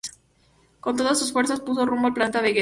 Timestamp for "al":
2.07-2.15